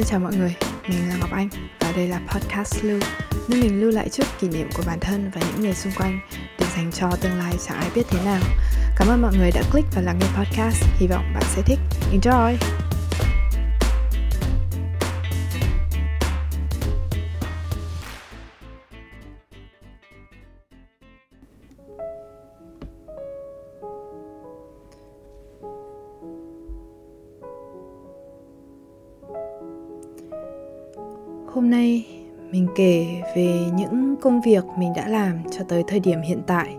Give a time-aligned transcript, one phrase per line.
[0.00, 0.54] Xin chào mọi người,
[0.88, 1.48] mình là Ngọc Anh
[1.80, 3.00] và đây là podcast Lưu
[3.48, 6.20] Nơi mình lưu lại chút kỷ niệm của bản thân và những người xung quanh
[6.58, 8.40] để dành cho tương lai chẳng ai biết thế nào
[8.96, 11.78] Cảm ơn mọi người đã click và lắng nghe podcast, hy vọng bạn sẽ thích
[12.12, 12.79] Enjoy!
[32.80, 36.76] Kể về những công việc mình đã làm cho tới thời điểm hiện tại.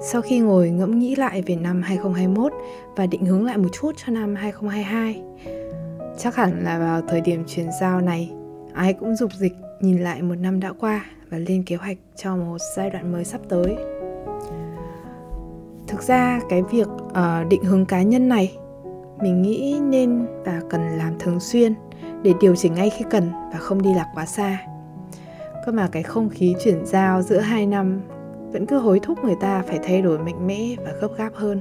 [0.00, 2.52] Sau khi ngồi ngẫm nghĩ lại về năm 2021
[2.96, 5.22] và định hướng lại một chút cho năm 2022.
[6.18, 8.30] Chắc hẳn là vào thời điểm chuyển giao này,
[8.74, 12.36] ai cũng dục dịch nhìn lại một năm đã qua và lên kế hoạch cho
[12.36, 13.76] một giai đoạn mới sắp tới.
[15.86, 18.56] Thực ra cái việc uh, định hướng cá nhân này
[19.20, 21.74] mình nghĩ nên và cần làm thường xuyên
[22.22, 24.71] để điều chỉnh ngay khi cần và không đi lạc quá xa.
[25.66, 28.00] Cơ mà cái không khí chuyển giao giữa hai năm
[28.52, 31.60] vẫn cứ hối thúc người ta phải thay đổi mạnh mẽ và gấp gáp hơn.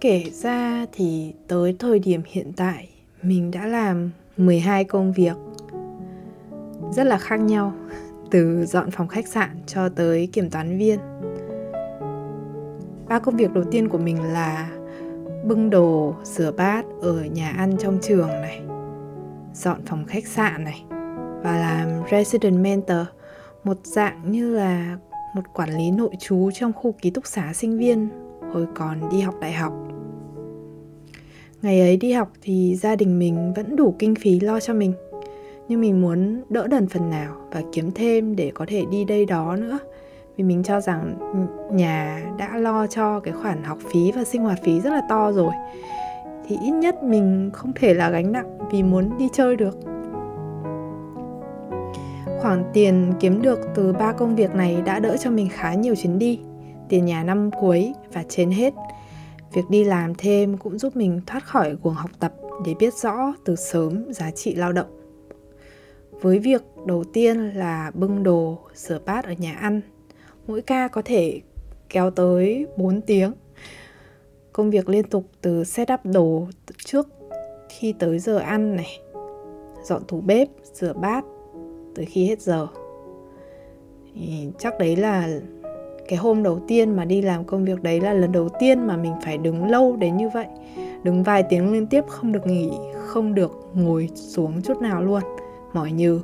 [0.00, 2.88] Kể ra thì tới thời điểm hiện tại
[3.22, 5.36] mình đã làm 12 công việc
[6.92, 7.72] rất là khác nhau
[8.30, 10.98] từ dọn phòng khách sạn cho tới kiểm toán viên.
[13.08, 14.70] Ba công việc đầu tiên của mình là
[15.44, 18.60] bưng đồ, rửa bát ở nhà ăn trong trường này,
[19.56, 20.84] dọn phòng khách sạn này
[21.42, 23.06] và làm resident mentor,
[23.64, 24.98] một dạng như là
[25.34, 28.08] một quản lý nội trú trong khu ký túc xá sinh viên
[28.52, 29.72] hồi còn đi học đại học.
[31.62, 34.92] Ngày ấy đi học thì gia đình mình vẫn đủ kinh phí lo cho mình,
[35.68, 39.26] nhưng mình muốn đỡ đần phần nào và kiếm thêm để có thể đi đây
[39.26, 39.78] đó nữa
[40.36, 41.18] vì mình cho rằng
[41.72, 45.32] nhà đã lo cho cái khoản học phí và sinh hoạt phí rất là to
[45.32, 45.52] rồi
[46.46, 49.78] thì ít nhất mình không thể là gánh nặng vì muốn đi chơi được.
[52.40, 55.94] Khoản tiền kiếm được từ ba công việc này đã đỡ cho mình khá nhiều
[55.94, 56.40] chuyến đi,
[56.88, 58.74] tiền nhà năm cuối và trên hết.
[59.52, 62.34] Việc đi làm thêm cũng giúp mình thoát khỏi cuồng học tập
[62.66, 65.00] để biết rõ từ sớm giá trị lao động.
[66.20, 69.80] Với việc đầu tiên là bưng đồ, rửa bát ở nhà ăn,
[70.46, 71.40] mỗi ca có thể
[71.88, 73.32] kéo tới 4 tiếng
[74.56, 76.46] công việc liên tục từ setup đồ
[76.84, 77.08] trước
[77.68, 78.98] khi tới giờ ăn này,
[79.82, 81.24] dọn tủ bếp, rửa bát
[81.94, 82.66] tới khi hết giờ.
[84.14, 85.28] Thì chắc đấy là
[86.08, 88.96] cái hôm đầu tiên mà đi làm công việc đấy là lần đầu tiên mà
[88.96, 90.46] mình phải đứng lâu đến như vậy.
[91.02, 95.22] Đứng vài tiếng liên tiếp không được nghỉ, không được ngồi xuống chút nào luôn,
[95.72, 96.20] mỏi nhừ.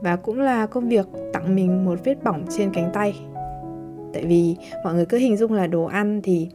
[0.00, 3.20] Và cũng là công việc tặng mình một vết bỏng trên cánh tay.
[4.12, 6.48] Tại vì mọi người cứ hình dung là đồ ăn thì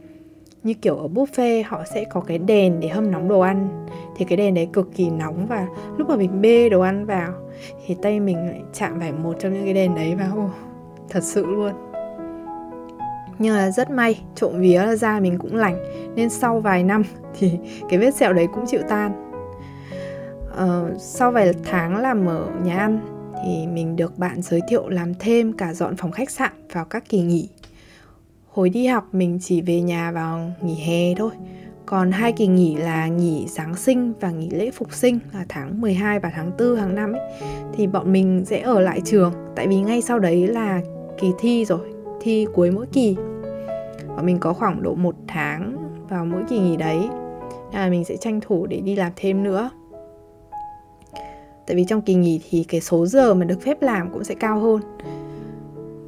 [0.62, 3.86] như kiểu ở buffet họ sẽ có cái đèn để hâm nóng đồ ăn.
[4.16, 5.66] Thì cái đèn đấy cực kỳ nóng và
[5.96, 7.32] lúc mà mình bê đồ ăn vào
[7.86, 10.50] thì tay mình lại chạm phải một trong những cái đèn đấy và ô
[11.08, 11.72] thật sự luôn.
[13.38, 15.76] Nhưng là rất may trộm vía là da mình cũng lành
[16.14, 17.02] nên sau vài năm
[17.38, 19.30] thì cái vết sẹo đấy cũng chịu tan.
[20.50, 23.00] Ờ, sau vài tháng làm ở nhà ăn
[23.44, 27.08] thì mình được bạn giới thiệu làm thêm cả dọn phòng khách sạn vào các
[27.08, 27.48] kỳ nghỉ.
[28.52, 31.30] Hồi đi học mình chỉ về nhà vào nghỉ hè thôi.
[31.86, 35.80] Còn hai kỳ nghỉ là nghỉ Giáng sinh và nghỉ lễ phục sinh là tháng
[35.80, 37.20] 12 và tháng 4 hàng năm ấy
[37.72, 40.80] thì bọn mình sẽ ở lại trường tại vì ngay sau đấy là
[41.18, 43.16] kỳ thi rồi, thi cuối mỗi kỳ.
[44.08, 45.76] Bọn mình có khoảng độ một tháng
[46.08, 47.08] vào mỗi kỳ nghỉ đấy.
[47.72, 49.70] Nên là mình sẽ tranh thủ để đi làm thêm nữa
[51.70, 54.34] tại vì trong kỳ nghỉ thì cái số giờ mà được phép làm cũng sẽ
[54.34, 54.80] cao hơn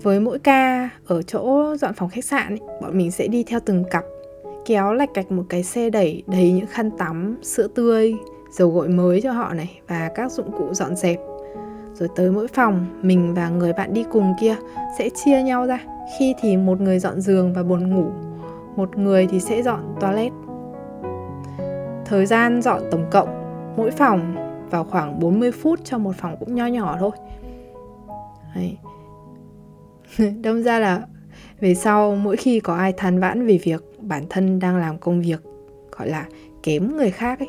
[0.02, 3.60] với mỗi ca ở chỗ dọn phòng khách sạn ấy, bọn mình sẽ đi theo
[3.64, 4.04] từng cặp
[4.64, 8.14] kéo lạch cạch một cái xe đẩy đầy những khăn tắm sữa tươi
[8.52, 11.18] dầu gội mới cho họ này và các dụng cụ dọn dẹp.
[11.94, 14.56] Rồi tới mỗi phòng mình và người bạn đi cùng kia
[14.98, 15.78] sẽ chia nhau ra.
[16.18, 18.10] Khi thì một người dọn giường và bồn ngủ
[18.76, 20.32] một người thì sẽ dọn toilet.
[22.04, 23.28] Thời gian dọn tổng cộng
[23.76, 24.34] mỗi phòng
[24.70, 27.10] vào khoảng 40 phút cho một phòng cũng nho nhỏ thôi.
[28.54, 28.76] Đấy.
[30.42, 31.06] đâm ra là
[31.60, 35.22] về sau mỗi khi có ai than vãn về việc bản thân đang làm công
[35.22, 35.40] việc
[35.98, 36.26] gọi là
[36.62, 37.48] kém người khác ấy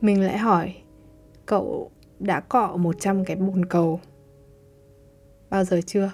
[0.00, 0.74] mình lại hỏi
[1.46, 4.00] cậu đã cọ 100 cái bồn cầu
[5.50, 6.12] bao giờ chưa?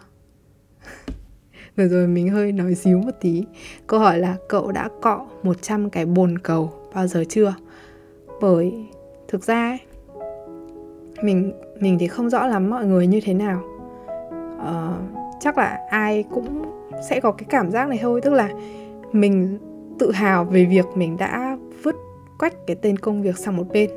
[1.77, 3.45] Vừa rồi mình hơi nói xíu một tí.
[3.87, 7.55] Câu hỏi là cậu đã cọ 100 cái bồn cầu bao giờ chưa?
[8.41, 8.73] Bởi
[9.29, 9.79] thực ra ấy,
[11.23, 13.63] mình mình thì không rõ lắm mọi người như thế nào.
[14.57, 16.63] Uh, chắc là ai cũng
[17.09, 18.21] sẽ có cái cảm giác này thôi.
[18.21, 18.49] Tức là
[19.13, 19.59] mình
[19.99, 21.97] tự hào về việc mình đã vứt
[22.39, 23.91] quách cái tên công việc sang một bên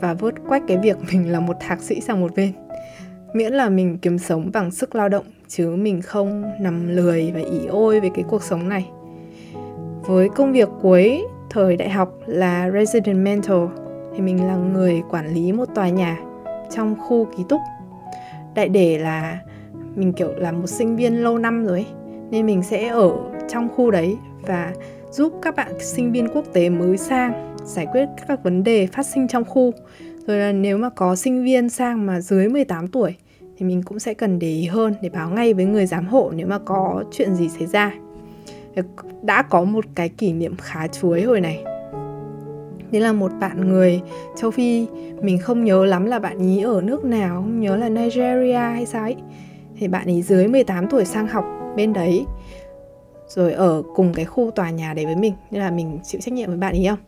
[0.00, 2.52] và vớt quách cái việc mình là một thạc sĩ sang một bên.
[3.34, 7.40] Miễn là mình kiếm sống bằng sức lao động, chứ mình không nằm lười và
[7.40, 8.90] ỉ ôi về cái cuộc sống này.
[10.06, 13.70] Với công việc cuối thời đại học là resident mentor
[14.14, 16.18] thì mình là người quản lý một tòa nhà
[16.70, 17.60] trong khu ký túc.
[18.54, 19.38] Đại để là
[19.94, 21.86] mình kiểu là một sinh viên lâu năm rồi ấy.
[22.30, 23.12] nên mình sẽ ở
[23.48, 24.72] trong khu đấy và
[25.10, 29.06] giúp các bạn sinh viên quốc tế mới sang giải quyết các vấn đề phát
[29.06, 29.72] sinh trong khu.
[30.26, 33.14] Rồi là nếu mà có sinh viên sang mà dưới 18 tuổi
[33.56, 36.32] thì mình cũng sẽ cần để ý hơn để báo ngay với người giám hộ
[36.36, 37.94] nếu mà có chuyện gì xảy ra.
[39.22, 41.64] Đã có một cái kỷ niệm khá chuối hồi này.
[42.92, 44.00] Đấy là một bạn người
[44.36, 44.86] châu Phi,
[45.22, 48.86] mình không nhớ lắm là bạn ý ở nước nào, không nhớ là Nigeria hay
[48.86, 49.16] sao ấy.
[49.82, 51.44] Thì bạn ấy dưới 18 tuổi sang học
[51.76, 52.24] bên đấy,
[53.28, 55.34] rồi ở cùng cái khu tòa nhà đấy với mình.
[55.50, 56.98] Nên là mình chịu trách nhiệm với bạn ấy không?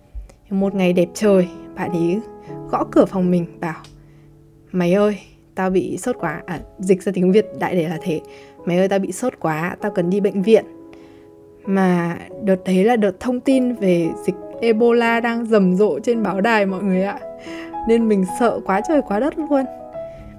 [0.61, 2.21] Một ngày đẹp trời, bạn ấy
[2.71, 3.75] gõ cửa phòng mình, bảo,
[4.73, 5.19] mày ơi,
[5.55, 6.43] tao bị sốt quá.
[6.47, 8.21] À dịch ra tiếng việt đại để là thế.
[8.65, 10.65] Mày ơi, tao bị sốt quá, tao cần đi bệnh viện.
[11.67, 16.41] Mà đợt đấy là đợt thông tin về dịch Ebola đang rầm rộ trên báo
[16.41, 17.19] đài mọi người ạ.
[17.89, 19.65] Nên mình sợ quá trời quá đất luôn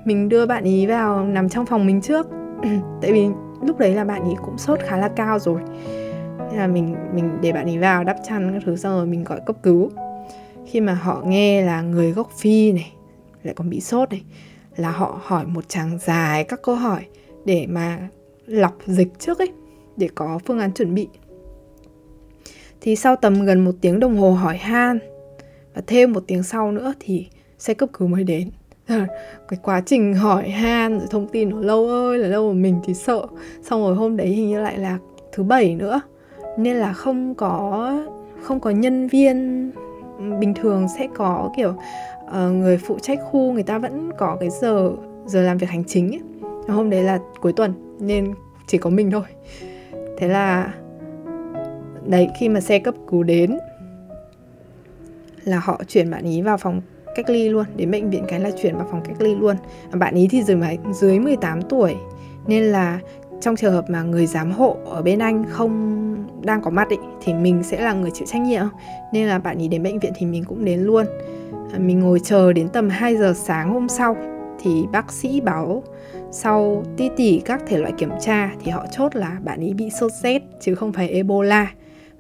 [0.06, 2.28] mình đưa bạn ý vào nằm trong phòng mình trước.
[3.02, 3.28] Tại vì
[3.62, 5.62] lúc đấy là bạn ý cũng sốt khá là cao rồi.
[6.50, 9.24] Nên là mình mình để bạn ý vào đắp chăn các thứ, xong rồi mình
[9.24, 9.90] gọi cấp cứu.
[10.66, 12.94] Khi mà họ nghe là người gốc phi này,
[13.44, 14.24] lại còn bị sốt này,
[14.76, 17.06] là họ hỏi một tràng dài các câu hỏi
[17.46, 18.08] để mà
[18.46, 19.52] lọc dịch trước ấy,
[19.98, 21.08] để có phương án chuẩn bị.
[22.82, 25.00] Thì sau tầm gần một tiếng đồng hồ hỏi han,
[25.74, 28.50] và thêm một tiếng sau nữa thì xe cấp cứu mới đến.
[29.48, 32.80] cái quá trình hỏi han rồi thông tin nó lâu ơi là lâu mà mình
[32.86, 33.28] thì sợ.
[33.62, 34.98] Xong rồi hôm đấy hình như lại là
[35.32, 36.02] thứ bảy nữa.
[36.58, 37.92] Nên là không có
[38.42, 39.72] không có nhân viên.
[40.40, 41.74] Bình thường sẽ có kiểu
[42.26, 44.92] uh, người phụ trách khu người ta vẫn có cái giờ
[45.26, 46.22] giờ làm việc hành chính ấy.
[46.68, 48.34] hôm đấy là cuối tuần nên
[48.68, 49.24] chỉ có mình thôi.
[50.18, 50.74] Thế là
[52.06, 53.58] đấy khi mà xe cấp cứu đến
[55.44, 56.82] là họ chuyển bạn ý vào phòng
[57.16, 59.56] cách ly luôn đến bệnh viện cái là chuyển vào phòng cách ly luôn.
[59.92, 60.58] Bạn ý thì dưới
[60.94, 61.96] dưới 18 tuổi
[62.48, 63.00] nên là
[63.42, 65.96] trong trường hợp mà người giám hộ ở bên anh không
[66.42, 68.66] đang có mặt ý, thì mình sẽ là người chịu trách nhiệm.
[69.14, 71.06] Nên là bạn ý đến bệnh viện thì mình cũng đến luôn.
[71.74, 74.18] À, mình ngồi chờ đến tầm 2 giờ sáng hôm sau
[74.60, 75.84] thì bác sĩ báo
[76.32, 79.90] sau ti tỉ các thể loại kiểm tra thì họ chốt là bạn ý bị
[80.00, 81.72] sốt rét chứ không phải Ebola.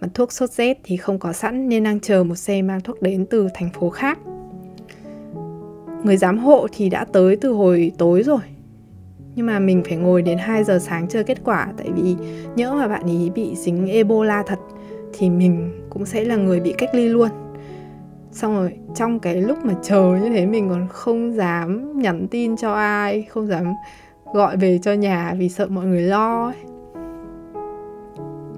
[0.02, 3.02] Mà thuốc sốt rét thì không có sẵn nên đang chờ một xe mang thuốc
[3.02, 4.20] đến từ thành phố khác
[6.06, 8.40] người giám hộ thì đã tới từ hồi tối rồi.
[9.36, 12.16] Nhưng mà mình phải ngồi đến 2 giờ sáng chờ kết quả tại vì
[12.56, 14.60] nhỡ mà bạn ý bị dính Ebola thật
[15.14, 17.30] thì mình cũng sẽ là người bị cách ly luôn.
[18.32, 22.58] Xong rồi trong cái lúc mà chờ như thế mình còn không dám nhắn tin
[22.58, 23.74] cho ai không dám
[24.34, 26.56] gọi về cho nhà vì sợ mọi người lo ấy.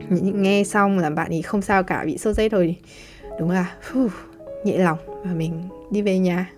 [0.10, 2.76] nghe xong là bạn ý không sao cả bị sốt rét rồi.
[3.40, 4.10] Đúng là phew,
[4.64, 6.50] nhẹ lòng và mình đi về nhà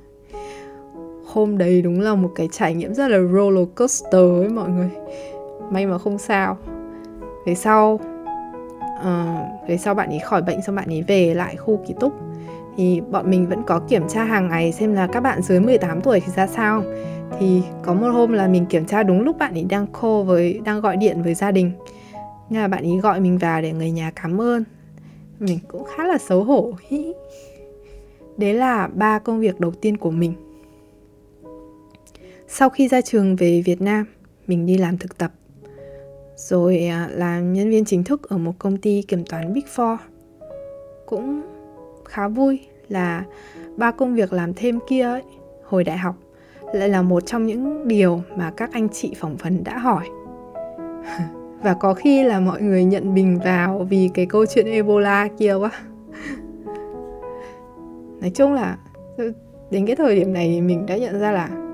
[1.34, 4.90] hôm đấy đúng là một cái trải nghiệm rất là roller coaster ấy mọi người.
[5.72, 6.58] May mà không sao.
[7.46, 8.00] Về sau
[9.00, 12.14] uh, về sau bạn ấy khỏi bệnh xong bạn ấy về lại khu ký túc.
[12.78, 16.02] Thì bọn mình vẫn có kiểm tra hàng ngày xem là các bạn dưới 18
[16.02, 16.83] tuổi thì ra sao.
[17.40, 20.59] Thì có một hôm là mình kiểm tra đúng lúc bạn ấy đang call với
[20.66, 21.71] đang gọi điện với gia đình.
[22.50, 24.64] Nên là bạn ấy gọi mình vào để người nhà cảm ơn.
[25.40, 26.74] Mình cũng khá là xấu hổ.
[28.38, 30.33] Đấy là ba công việc đầu tiên của mình
[32.51, 34.06] sau khi ra trường về Việt Nam,
[34.47, 35.31] mình đi làm thực tập.
[36.35, 39.97] Rồi à, làm nhân viên chính thức ở một công ty kiểm toán Big Four.
[41.06, 41.41] Cũng
[42.06, 43.23] khá vui là
[43.77, 45.23] ba công việc làm thêm kia ấy,
[45.63, 46.15] hồi đại học
[46.73, 50.07] lại là một trong những điều mà các anh chị phỏng vấn đã hỏi.
[51.63, 55.53] Và có khi là mọi người nhận mình vào vì cái câu chuyện Ebola kia
[55.53, 55.71] quá.
[58.21, 58.77] Nói chung là
[59.18, 59.33] ừ,
[59.71, 61.69] đến cái thời điểm này mình đã nhận ra là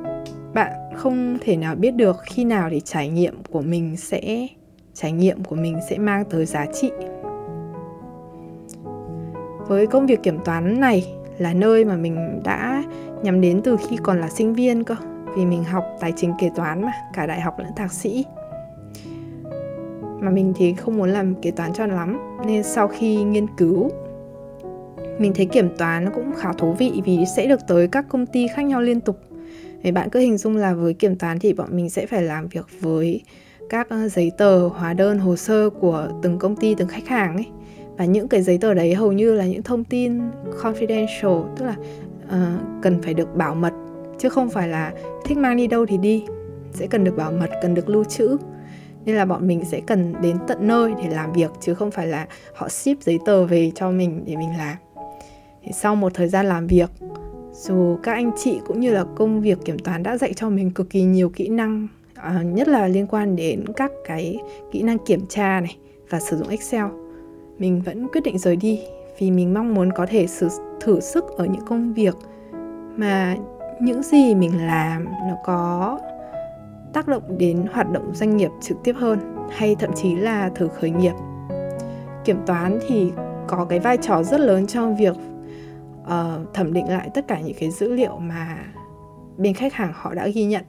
[0.56, 4.48] bạn không thể nào biết được khi nào thì trải nghiệm của mình sẽ,
[4.94, 6.92] trải nghiệm của mình sẽ mang tới giá trị.
[9.68, 12.84] Với công việc kiểm toán này là nơi mà mình đã
[13.24, 14.96] nhắm đến từ khi còn là sinh viên cơ,
[15.36, 18.26] vì mình học tài chính kế toán mà, cả đại học lẫn thạc sĩ.
[20.20, 23.90] Mà mình thì không muốn làm kế toán cho lắm, nên sau khi nghiên cứu,
[25.20, 28.26] mình thấy kiểm toán nó cũng khá thú vị vì sẽ được tới các công
[28.26, 29.20] ty khác nhau liên tục
[29.86, 32.48] thì bạn cứ hình dung là với kiểm toán thì bọn mình sẽ phải làm
[32.48, 33.24] việc với
[33.70, 37.36] các ờ, giấy tờ, hóa đơn, hồ sơ của từng công ty, từng khách hàng
[37.36, 37.46] ấy.
[37.98, 40.20] Và những cái giấy tờ đấy hầu như là những thông tin
[40.62, 41.75] confidential tức là
[42.25, 43.74] uh, cần phải được bảo mật
[44.20, 44.94] chứ không phải là
[45.25, 46.24] thích mang đi đâu thì đi
[46.72, 48.38] sẽ cần được bảo mật cần được lưu trữ.
[49.06, 52.08] Nên là bọn mình sẽ cần đến tận nơi để làm việc chứ không phải
[52.08, 54.77] là họ ship giấy tờ về cho mình để mình làm.
[55.63, 56.89] Thì sau một thời gian làm việc
[57.56, 60.72] dù các anh chị cũng như là công việc kiểm toán đã dạy cho mình
[60.72, 64.38] cực kỳ nhiều kỹ năng à, nhất là liên quan đến các cái
[64.72, 65.78] kỹ năng kiểm tra này
[66.10, 66.86] và sử dụng excel
[67.58, 68.80] mình vẫn quyết định rời đi
[69.20, 70.50] vì mình mong muốn có thể sử,
[70.82, 72.16] thử sức ở những công việc
[72.96, 73.36] mà
[73.82, 76.00] những gì mình làm nó có
[76.94, 79.20] tác động đến hoạt động doanh nghiệp trực tiếp hơn
[79.52, 81.14] hay thậm chí là thử khởi nghiệp.
[82.26, 83.12] Kiểm toán thì
[83.48, 85.16] có cái vai trò rất lớn trong việc
[86.06, 88.74] uh, thẩm định lại tất cả những cái dữ liệu mà
[89.38, 90.64] bên khách hàng họ đã ghi nhận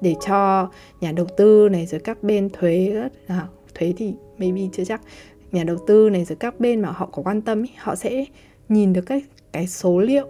[0.00, 4.84] để cho nhà đầu tư này rồi các bên thuế à, thuế thì maybe chưa
[4.84, 5.00] chắc.
[5.52, 8.24] Nhà đầu tư này rồi các bên mà họ có quan tâm ý, họ sẽ
[8.68, 10.26] nhìn được cái cái số liệu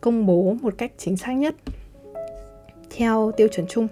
[0.00, 1.54] công bố một cách chính xác nhất
[2.96, 3.88] theo tiêu chuẩn chung.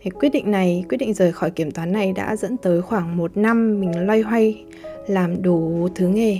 [0.00, 3.16] Thì quyết định này, quyết định rời khỏi kiểm toán này đã dẫn tới khoảng
[3.16, 4.64] một năm mình loay hoay
[5.06, 6.38] làm đủ thứ nghề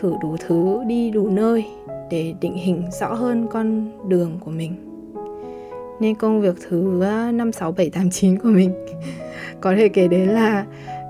[0.00, 1.66] thử đủ thứ đi đủ nơi
[2.10, 4.74] để định hình rõ hơn con đường của mình.
[6.00, 8.86] Nên công việc thứ 5, 6, 7, 8, 9 của mình
[9.60, 10.66] có thể kể đến là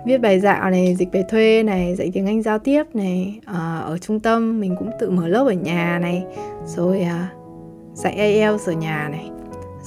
[0.07, 3.79] viết bài dạo này, dịch về thuê này, dạy tiếng Anh giao tiếp này à,
[3.79, 6.25] ở trung tâm mình cũng tự mở lớp ở nhà này
[6.67, 7.29] rồi à,
[7.95, 9.31] dạy IELTS ở nhà này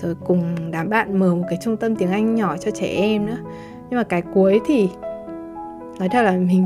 [0.01, 3.25] rồi cùng đám bạn mở một cái trung tâm tiếng Anh nhỏ cho trẻ em
[3.25, 3.37] nữa.
[3.89, 4.89] Nhưng mà cái cuối thì
[5.99, 6.65] nói thật là mình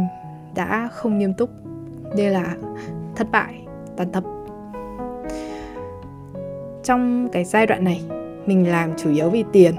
[0.55, 1.49] đã không nghiêm túc
[2.15, 2.55] đây là
[3.15, 3.65] thất bại,
[3.97, 4.23] tàn tập
[6.83, 8.01] trong cái giai đoạn này,
[8.45, 9.75] mình làm chủ yếu vì tiền.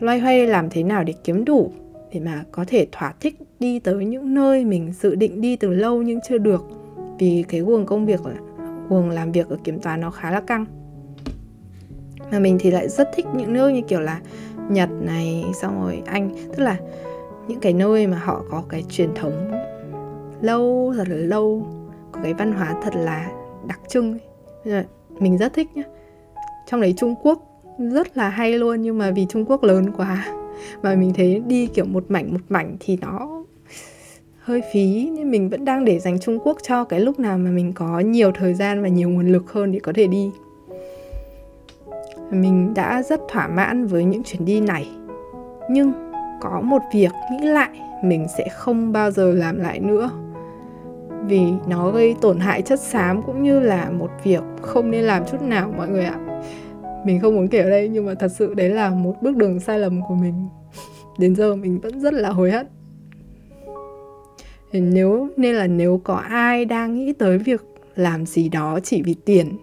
[0.00, 1.72] Loay hoay làm thế nào để kiếm đủ
[2.12, 5.74] để mà có thể thỏa thích đi tới những nơi mình dự định đi từ
[5.74, 6.64] lâu nhưng chưa được.
[7.18, 8.20] Vì cái guồng công việc
[8.88, 10.64] guồng làm việc ở kiểm toán nó khá là căng.
[12.30, 14.20] Mà mình thì lại rất thích những nước như kiểu là
[14.68, 16.30] Nhật này, xong rồi Anh.
[16.56, 16.76] Tức là
[17.48, 19.50] những cái nơi mà họ có cái truyền thống
[20.40, 21.66] lâu, thật là lâu.
[22.12, 23.30] Có cái văn hóa thật là
[23.66, 24.18] đặc trưng
[24.64, 24.84] ấy.
[25.20, 25.82] mình rất thích nhá.
[26.66, 27.42] Trong đấy Trung Quốc
[27.78, 30.26] rất là hay luôn, nhưng mà vì Trung Quốc lớn quá
[30.82, 33.44] mà mình thấy đi kiểu một mảnh một mảnh thì nó
[34.38, 35.10] hơi phí.
[35.12, 38.00] Nhưng mình vẫn đang để dành Trung Quốc cho cái lúc nào mà mình có
[38.00, 40.30] nhiều thời gian và nhiều nguồn lực hơn để có thể đi.
[42.30, 44.88] Mình đã rất thỏa mãn với những chuyến đi này.
[45.70, 45.92] Nhưng
[46.40, 47.70] có một việc nghĩ lại,
[48.02, 50.10] mình sẽ không bao giờ làm lại nữa
[51.28, 55.22] vì nó gây tổn hại chất xám cũng như là một việc không nên làm
[55.30, 56.42] chút nào, mọi người ạ.
[57.04, 59.60] Mình không muốn kể ở đây, nhưng mà thật sự đấy là một bước đường
[59.60, 60.48] sai lầm của mình.
[61.18, 62.66] Đến giờ mình vẫn rất là hối hận.
[64.72, 67.64] Nếu, nên là nếu có ai đang nghĩ tới việc
[67.96, 69.56] làm gì đó chỉ vì tiền,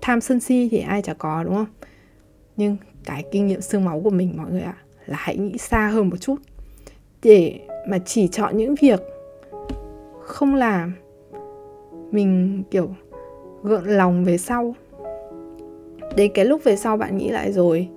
[0.00, 1.66] tham sân si thì ai chả có, đúng không?
[2.56, 4.76] Nhưng cái kinh nghiệm xương máu của mình, mọi người ạ,
[5.06, 6.36] là hãy nghĩ xa hơn một chút.
[7.22, 9.00] Để mà chỉ chọn những việc
[10.26, 10.92] không làm
[12.10, 12.88] mình kiểu
[13.62, 14.74] gợn lòng về sau.
[16.16, 17.88] Đến cái lúc về sau bạn nghĩ lại rồi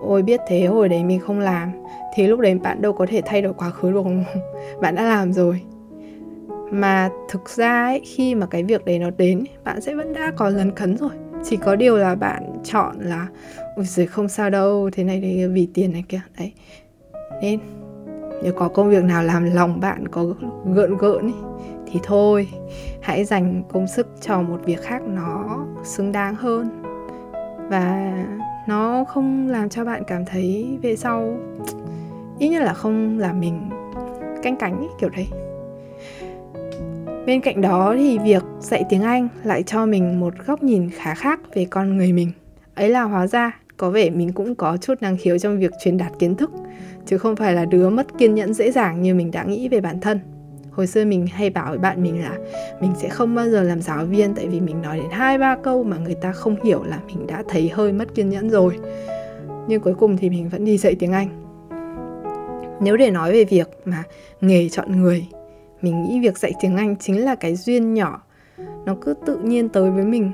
[0.00, 1.72] ôi biết thế hồi đấy mình không làm
[2.14, 4.24] thì lúc đấy bạn đâu có thể thay đổi quá khứ được không?
[4.80, 5.60] Bạn đã làm rồi.
[6.70, 10.32] Mà thực ra ấy, khi mà cái việc đấy nó đến bạn sẽ vẫn đã
[10.36, 11.10] có lần cấn rồi.
[11.44, 13.26] Chỉ có điều là bạn chọn là
[13.76, 16.20] ôi giời không sao đâu thế này đấy vì tiền này kia.
[16.38, 16.52] Đấy.
[17.42, 17.60] Nên
[18.42, 20.24] nếu có công việc nào làm lòng bạn có
[20.64, 21.34] gợn gợn ấy,
[21.86, 22.48] thì thôi
[23.00, 26.82] hãy dành công sức cho một việc khác nó xứng đáng hơn.
[27.70, 28.12] Và
[28.68, 31.36] nó không làm cho bạn cảm thấy về sau
[32.38, 33.70] ít nhất là không làm mình
[34.42, 35.28] canh cánh ấy, kiểu đấy.
[37.26, 41.14] Bên cạnh đó thì việc dạy tiếng anh lại cho mình một góc nhìn khá
[41.14, 42.32] khác về con người mình.
[42.74, 45.98] Ấy là hóa ra có vẻ mình cũng có chút năng khiếu trong việc truyền
[45.98, 46.50] đạt kiến thức
[47.06, 49.80] chứ không phải là đứa mất kiên nhẫn dễ dàng như mình đã nghĩ về
[49.80, 50.20] bản thân.
[50.70, 52.38] Hồi xưa mình hay bảo với bạn mình là
[52.80, 55.56] mình sẽ không bao giờ làm giáo viên tại vì mình nói đến hai, ba
[55.62, 58.78] câu mà người ta không hiểu là mình đã thấy hơi mất kiên nhẫn rồi.
[59.68, 61.28] Nhưng cuối cùng thì mình vẫn đi dạy tiếng anh.
[62.80, 64.02] Nếu để nói về việc mà
[64.40, 65.26] nghề chọn người,
[65.82, 68.22] mình nghĩ việc dạy tiếng anh chính là cái duyên nhỏ.
[68.86, 70.30] Nó cứ tự nhiên tới với mình.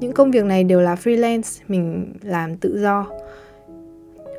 [0.00, 3.06] Những công việc này đều là freelance, mình làm tự do.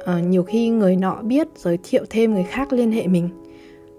[0.08, 3.30] Ờ, nhiều khi người nọ biết giới thiệu thêm người khác liên hệ mình.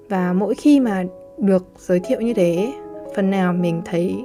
[0.09, 1.05] Và mỗi khi mà
[1.39, 2.73] được giới thiệu như thế,
[3.17, 4.25] phần nào mình thấy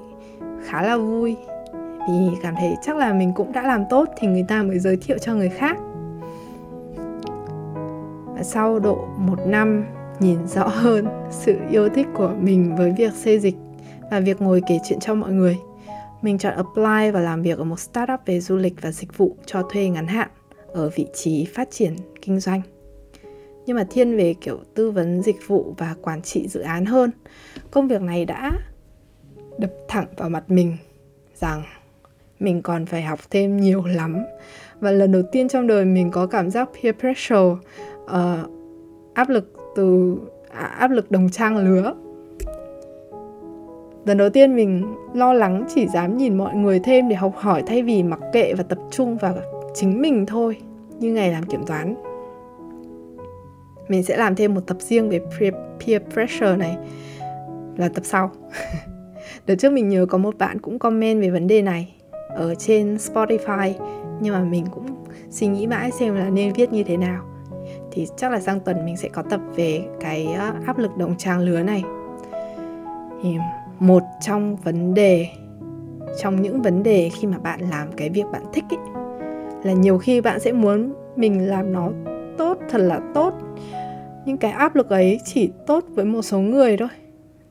[0.66, 1.36] khá là vui.
[2.10, 4.98] Vì cảm thấy chắc là mình cũng đã làm tốt thì người ta mới giới
[4.98, 5.78] thiệu cho người khác.
[8.36, 9.86] Và sau độ một năm
[10.20, 13.56] nhìn rõ hơn sự yêu thích của mình với việc xây dịch
[14.12, 15.58] và việc ngồi kể chuyện cho mọi người,
[16.22, 19.36] mình chọn apply và làm việc ở một startup về du lịch và dịch vụ
[19.46, 20.30] cho thuê ngắn hạn
[20.74, 22.62] ở vị trí phát triển kinh doanh.
[23.66, 27.12] Nhưng mà thiên về kiểu tư vấn dịch vụ và quản trị dự án hơn
[27.72, 28.52] công việc này đã
[29.58, 30.78] đập thẳng vào mặt mình
[31.36, 31.64] rằng
[32.40, 34.18] mình còn phải học thêm nhiều lắm.
[34.80, 37.56] Và lần đầu tiên trong đời mình có cảm giác peer pressure
[38.04, 38.50] uh,
[39.14, 40.18] áp lực từ
[40.50, 41.94] à, áp lực đồng trang lứa.
[44.06, 47.64] Lần đầu tiên mình lo lắng chỉ dám nhìn mọi người thêm để học hỏi
[47.68, 49.36] thay vì mặc kệ và tập trung vào
[49.74, 50.58] chính mình thôi
[51.00, 51.96] như ngày làm kiểm toán.
[53.88, 55.20] Mình sẽ làm thêm một tập riêng về
[55.80, 56.78] peer pressure này
[57.78, 58.32] là tập sau.
[59.48, 61.96] Đợt trước mình nhớ có một bạn cũng comment về vấn đề này
[62.30, 63.74] ở trên Spotify
[64.22, 64.86] nhưng mà mình cũng
[65.30, 67.24] suy nghĩ mãi xem là nên viết như thế nào.
[67.92, 70.28] Thì chắc là sang tuần mình sẽ có tập về cái
[70.66, 71.84] áp lực đồng trang lứa này.
[73.24, 73.36] Thì
[73.80, 75.28] một trong vấn đề
[76.22, 78.93] trong những vấn đề khi mà bạn làm cái việc bạn thích ấy,
[79.64, 81.90] là nhiều khi bạn sẽ muốn mình làm nó
[82.38, 83.34] tốt, thật là tốt.
[84.26, 86.90] Nhưng cái áp lực ấy chỉ tốt với một số người thôi.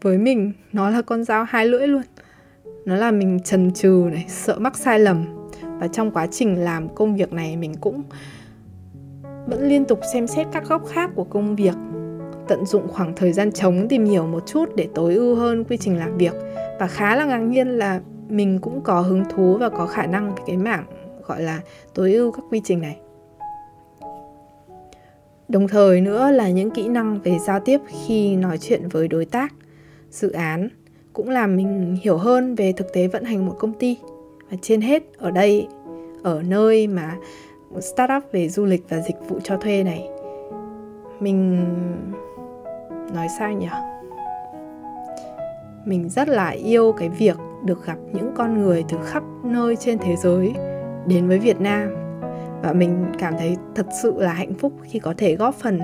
[0.02, 2.02] Với mình, nó là con dao hai lưỡi luôn.
[2.84, 5.24] Nó là mình trần trừ này, sợ mắc sai lầm.
[5.80, 8.02] Và trong quá trình làm công việc này, mình cũng
[9.46, 11.74] vẫn liên tục xem xét các góc khác của công việc,
[12.48, 15.76] tận dụng khoảng thời gian trống tìm hiểu một chút để tối ưu hơn quy
[15.76, 16.34] trình làm việc.
[16.80, 20.34] Và khá là ngạc nhiên là mình cũng có hứng thú và có khả năng
[20.34, 20.84] về cái mảng
[21.26, 21.60] gọi là
[21.94, 22.98] tối ưu các quy trình này.
[25.48, 29.24] Đồng thời nữa là những kỹ năng về giao tiếp khi nói chuyện với đối
[29.24, 29.54] tác,
[30.10, 30.68] dự án
[31.12, 33.98] cũng làm mình hiểu hơn về thực tế vận hành một công ty.
[34.50, 35.66] Và trên hết ở đây,
[36.22, 37.16] ở nơi mà
[37.70, 40.08] một startup về du lịch và dịch vụ cho thuê này,
[41.20, 41.64] mình
[43.14, 43.68] nói sao nhỉ?
[45.84, 49.98] Mình rất là yêu cái việc được gặp những con người từ khắp nơi trên
[49.98, 50.52] thế giới
[51.06, 51.88] đến với Việt Nam.
[52.62, 55.80] Và mình cảm thấy thật sự là hạnh phúc khi có thể góp phần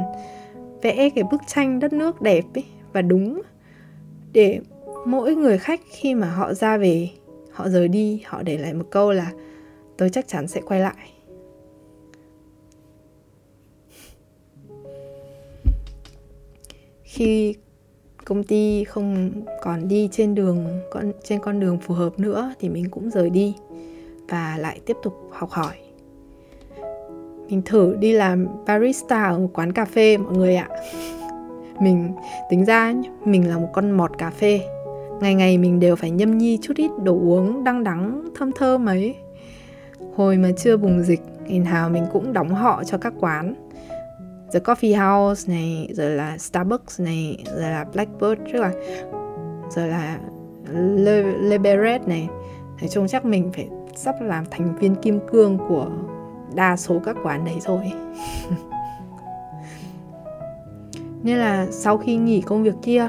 [0.82, 3.42] vẽ cái bức tranh đất nước đẹp ấy, và đúng
[4.32, 4.60] để
[5.06, 7.08] mỗi người khách khi mà họ ra về,
[7.52, 9.32] họ rời đi, họ để lại một câu là
[9.96, 11.12] tôi chắc chắn sẽ quay lại.
[17.02, 17.54] Khi
[18.24, 22.68] công ty không còn đi trên đường, con, trên con đường phù hợp nữa thì
[22.68, 23.54] mình cũng rời đi
[24.28, 25.74] và lại tiếp tục học hỏi.
[27.48, 30.68] Mình thử đi làm barista ở một quán cà phê mọi người ạ.
[31.80, 32.12] Mình
[32.50, 34.60] tính ra mình là một con mọt cà phê.
[35.20, 38.86] Ngày ngày mình đều phải nhâm nhi chút ít đồ uống đăng đắng thơm thơm
[38.86, 39.14] ấy.
[40.16, 43.54] Hồi mà chưa bùng dịch ngày nào mình cũng đóng họ cho các quán.
[44.52, 48.72] The Coffee House này rồi là Starbucks này rồi là Blackbird rất là
[49.76, 50.18] rồi là
[50.74, 52.28] Le, Le Beret này.
[52.80, 55.90] Nói chung chắc mình phải sắp làm thành viên kim cương của
[56.54, 57.82] đa số các quán đấy rồi.
[61.22, 63.08] Nên là sau khi nghỉ công việc kia,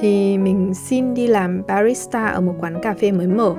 [0.00, 3.54] thì mình xin đi làm barista ở một quán cà phê mới mở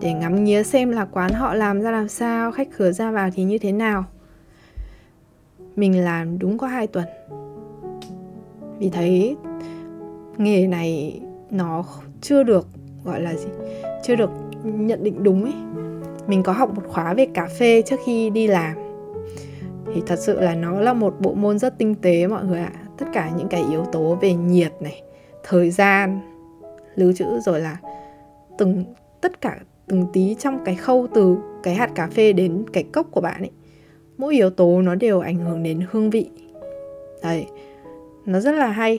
[0.00, 3.30] để ngắm nghía xem là quán họ làm ra làm sao, khách khứa ra vào
[3.34, 4.04] thì như thế nào.
[5.76, 7.06] Mình làm đúng có 2 tuần.
[8.78, 9.36] Vì thấy
[10.36, 11.84] nghề này nó
[12.20, 12.66] chưa được,
[13.04, 13.48] gọi là gì,
[14.02, 14.30] chưa được
[14.66, 15.54] nhận định đúng ấy
[16.26, 18.76] mình có học một khóa về cà phê trước khi đi làm.
[19.94, 22.72] Thì thật sự là nó là một bộ môn rất tinh tế mọi người ạ.
[22.98, 25.02] Tất cả những cái yếu tố về nhiệt này
[25.42, 26.20] thời gian
[26.94, 27.76] lưu trữ rồi là
[28.58, 28.84] từng
[29.20, 33.06] tất cả từng tí trong cái khâu từ cái hạt cà phê đến cái cốc
[33.10, 33.50] của bạn ấy.
[34.18, 36.30] Mỗi yếu tố nó đều ảnh hưởng đến hương vị.
[37.22, 37.46] Đấy
[38.26, 38.98] nó rất là hay.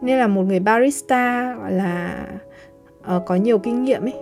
[0.00, 2.26] Nên là một người barista gọi là
[3.16, 4.14] uh, có nhiều kinh nghiệm ấy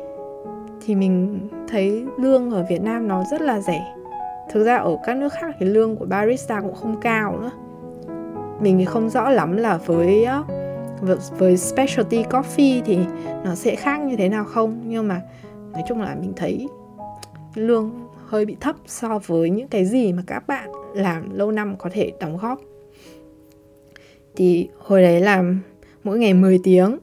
[0.88, 3.94] thì mình thấy lương ở Việt Nam nó rất là rẻ.
[4.50, 7.50] Thực ra ở các nước khác thì lương của barista cũng không cao nữa.
[8.60, 10.26] Mình thì không rõ lắm là với
[11.38, 12.98] với specialty coffee thì
[13.44, 14.82] nó sẽ khác như thế nào không.
[14.86, 15.20] Nhưng mà
[15.72, 16.68] nói chung là mình thấy
[17.54, 17.90] lương
[18.26, 21.90] hơi bị thấp so với những cái gì mà các bạn làm lâu năm có
[21.92, 22.60] thể đóng góp.
[24.36, 25.60] Thì hồi đấy làm
[26.04, 26.98] mỗi ngày 10 tiếng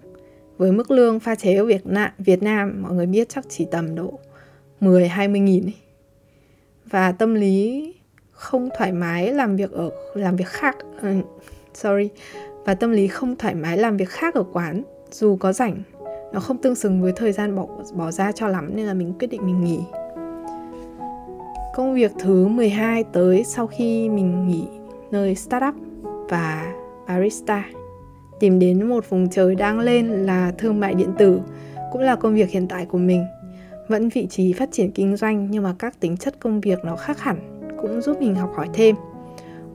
[0.57, 3.67] với mức lương pha chế ở Việt Nam, Việt Nam mọi người biết chắc chỉ
[3.71, 4.19] tầm độ
[4.79, 5.75] 10 20 nghìn ấy.
[6.85, 7.93] Và tâm lý
[8.31, 11.25] không thoải mái làm việc ở làm việc khác uh,
[11.73, 12.09] sorry
[12.65, 15.81] và tâm lý không thoải mái làm việc khác ở quán dù có rảnh
[16.33, 19.13] nó không tương xứng với thời gian bỏ bỏ ra cho lắm nên là mình
[19.19, 19.79] quyết định mình nghỉ
[21.75, 24.67] công việc thứ 12 tới sau khi mình nghỉ
[25.11, 25.75] nơi startup
[26.29, 26.73] và
[27.07, 27.63] barista.
[28.39, 31.39] Tìm đến một vùng trời đang lên là thương mại điện tử,
[31.91, 33.25] cũng là công việc hiện tại của mình.
[33.87, 36.95] Vẫn vị trí phát triển kinh doanh nhưng mà các tính chất công việc nó
[36.95, 37.37] khác hẳn,
[37.81, 38.95] cũng giúp mình học hỏi thêm.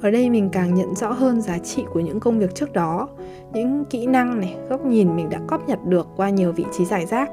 [0.01, 3.09] Ở đây mình càng nhận rõ hơn giá trị của những công việc trước đó,
[3.53, 6.85] những kỹ năng này, góc nhìn mình đã cóp nhặt được qua nhiều vị trí
[6.85, 7.31] giải rác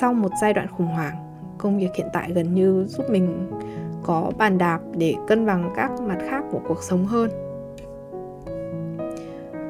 [0.00, 1.14] sau một giai đoạn khủng hoảng.
[1.58, 3.50] Công việc hiện tại gần như giúp mình
[4.02, 7.30] có bàn đạp để cân bằng các mặt khác của cuộc sống hơn.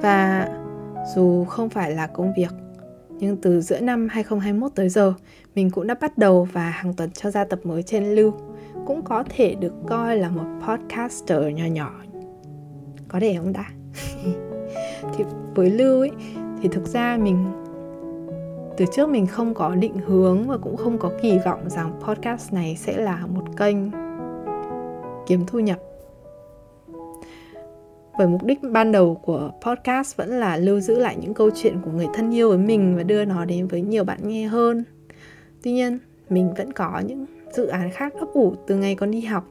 [0.02, 0.48] Và
[1.14, 2.52] dù không phải là công việc,
[3.10, 5.14] nhưng từ giữa năm 2021 tới giờ,
[5.54, 8.32] mình cũng đã bắt đầu và hàng tuần cho ra tập mới trên Lưu.
[8.86, 11.92] Cũng có thể được coi là một podcaster nhỏ nhỏ.
[13.08, 13.64] Có thể không đã
[15.16, 16.10] thì với Lưu ấy,
[16.62, 17.52] thì thực ra mình
[18.76, 22.52] từ trước mình không có định hướng và cũng không có kỳ vọng rằng podcast
[22.52, 23.76] này sẽ là một kênh
[25.26, 25.78] kiếm thu nhập
[28.18, 31.76] bởi mục đích ban đầu của podcast vẫn là lưu giữ lại những câu chuyện
[31.84, 34.84] của người thân yêu với mình và đưa nó đến với nhiều bạn nghe hơn.
[35.62, 35.98] Tuy nhiên
[36.28, 39.44] mình vẫn có những dự án khác ấp ủ từ ngày còn đi học.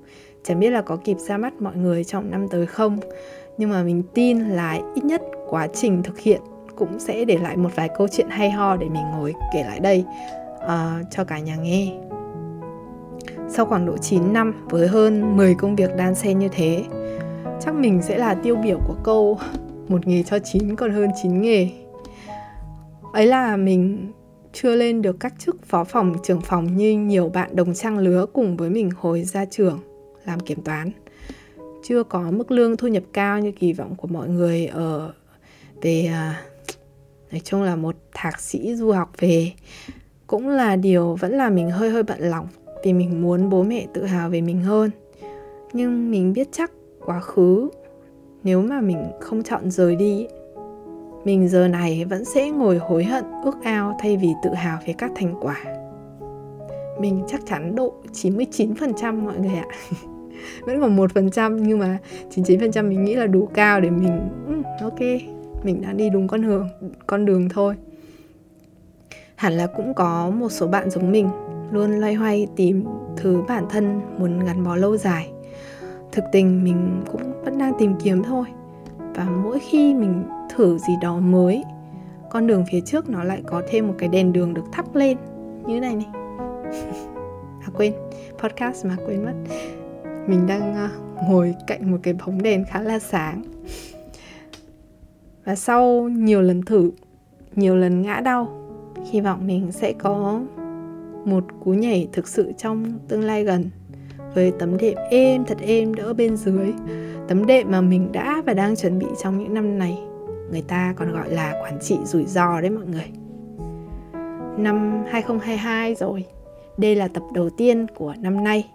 [0.43, 2.97] Chẳng biết là có kịp ra mắt mọi người trong năm tới không
[3.57, 6.41] nhưng mà mình tin là ít nhất quá trình thực hiện
[6.75, 9.79] cũng sẽ để lại một vài câu chuyện hay ho để mình ngồi kể lại
[9.79, 10.05] đây
[10.55, 11.93] uh, cho cả nhà nghe.
[13.49, 16.83] Sau khoảng độ 9 năm với hơn 10 công việc đan xen như thế
[17.65, 19.39] chắc mình sẽ là tiêu biểu của câu
[19.87, 21.69] một nghề cho chín còn hơn chín nghề.
[23.13, 24.11] Ấy là mình
[24.53, 28.25] chưa lên được các chức phó phòng trưởng phòng như nhiều bạn đồng trang lứa
[28.33, 29.79] cùng với mình hồi ra trường
[30.25, 30.91] làm kiểm toán.
[31.83, 35.13] Chưa có mức lương thu nhập cao như kỳ vọng của mọi người ở
[35.81, 36.41] về à,
[37.31, 39.51] nói chung là một thạc sĩ du học về.
[40.27, 42.47] Cũng là điều vẫn là mình hơi hơi bận lòng
[42.83, 44.91] vì mình muốn bố mẹ tự hào về mình hơn.
[45.73, 46.71] Nhưng mình biết chắc
[47.05, 47.69] quá khứ.
[48.43, 50.27] Nếu mà mình không chọn rời đi,
[51.25, 54.93] mình giờ này vẫn sẽ ngồi hối hận, ước ao thay vì tự hào về
[54.97, 55.57] các thành quả.
[56.99, 59.65] Mình chắc chắn độ 99% mọi người ạ.
[60.65, 61.97] Vẫn còn một phần trăm, nhưng mà
[62.29, 64.29] 99% mình nghĩ là đủ cao để mình
[64.81, 64.99] ok,
[65.63, 66.69] mình đã đi đúng con đường
[67.07, 67.75] con đường thôi.
[69.35, 71.29] Hẳn là cũng có một số bạn giống mình
[71.71, 72.85] luôn loay hoay tìm
[73.17, 75.30] thứ bản thân muốn gắn bó lâu dài
[76.11, 78.45] thực tình mình cũng vẫn đang tìm kiếm thôi.
[78.97, 80.23] Và mỗi khi mình
[80.55, 81.63] thử gì đó mới
[82.29, 85.17] con đường phía trước nó lại có thêm một cái đèn đường được thắp lên.
[85.65, 86.07] Như này này.
[87.61, 87.93] À quên
[88.39, 89.33] podcast mà quên mất.
[90.27, 93.41] Mình đang uh, ngồi cạnh một cái bóng đèn khá là sáng.
[95.45, 96.91] Và sau nhiều lần thử
[97.55, 98.61] nhiều lần ngã đau
[99.11, 100.41] hy vọng mình sẽ có
[101.25, 103.69] một cú nhảy thực sự trong tương lai gần
[104.33, 106.73] với tấm đệm êm, thật êm đỡ bên dưới.
[107.27, 109.99] Tấm đệm mà mình đã và đang chuẩn bị trong những năm này,
[110.51, 113.11] người ta còn gọi là quản trị rủi ro đấy mọi người.
[114.57, 116.25] Năm 2022 rồi,
[116.77, 118.69] đây là tập đầu tiên của năm nay.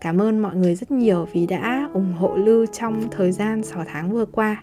[0.00, 3.84] Cảm ơn mọi người rất nhiều vì đã ủng hộ Lưu trong thời gian 6
[3.86, 4.62] tháng vừa qua.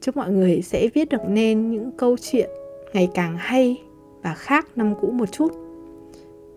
[0.00, 2.50] Chúc mọi người sẽ viết được nên những câu chuyện
[2.92, 3.82] ngày càng hay
[4.22, 5.69] và khác năm cũ một chút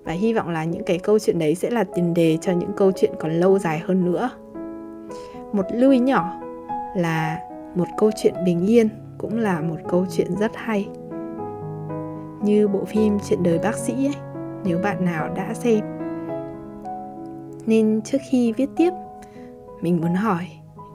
[0.04, 2.72] và hy vọng là những cái câu chuyện đấy sẽ là tiền đề cho những
[2.78, 4.30] câu chuyện còn lâu dài hơn nữa.
[5.54, 6.42] Một lưu ý nhỏ
[6.96, 7.40] là
[7.76, 10.90] một câu chuyện bình yên cũng là một câu chuyện rất hay.
[12.44, 14.16] Như bộ phim chuyện đời bác sĩ ấy,
[14.66, 15.80] nếu bạn nào đã xem.
[17.66, 18.92] Nên trước khi viết tiếp,
[19.82, 20.48] mình muốn hỏi,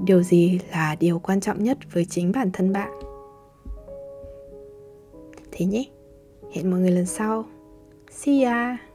[0.04, 2.90] điều gì là điều quan trọng nhất với chính bản thân bạn?
[5.52, 5.84] Thế nhé,
[6.52, 7.44] hẹn mọi người lần sau.
[8.10, 8.88] See ya!